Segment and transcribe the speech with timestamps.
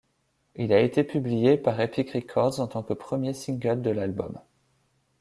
[0.55, 4.39] Il a été publié par Epic Records en tant que premier single de l'album.